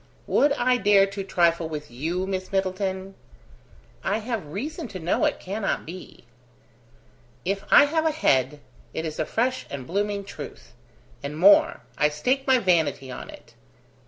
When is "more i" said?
11.37-12.09